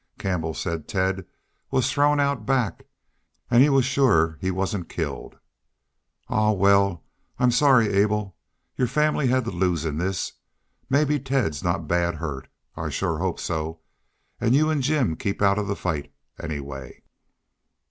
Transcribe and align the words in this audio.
Campbell 0.17 0.55
said 0.55 0.87
Ted 0.87 1.27
was 1.69 1.91
thrown 1.93 2.19
out 2.19 2.43
back, 2.43 2.87
an' 3.51 3.61
he 3.61 3.69
was 3.69 3.85
shore 3.85 4.39
he 4.41 4.49
wasn't 4.49 4.89
killed." 4.89 5.37
"Ahuh! 6.27 6.57
Wal, 6.57 7.03
I'm 7.37 7.51
sorry, 7.51 7.89
Abel, 7.93 8.35
your 8.75 8.87
family 8.87 9.27
had 9.27 9.45
to 9.45 9.51
lose 9.51 9.85
in 9.85 9.99
this. 9.99 10.33
Maybe 10.89 11.19
Ted's 11.19 11.63
not 11.63 11.87
bad 11.87 12.15
hurt. 12.15 12.47
I 12.75 12.89
shore 12.89 13.19
hope 13.19 13.39
so.... 13.39 13.81
An' 14.39 14.55
y'u 14.55 14.71
an' 14.71 14.81
Jim 14.81 15.15
keep 15.17 15.39
out 15.39 15.59
of 15.59 15.67
the 15.67 15.75
fight, 15.75 16.11
anyway." 16.41 17.03